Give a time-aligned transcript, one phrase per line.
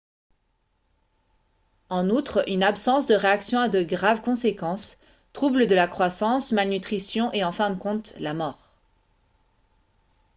[1.89, 4.97] en outre une absence de réaction a de graves conséquences
[5.31, 8.73] troubles de la croissance malnutrition et en fin de compte la mort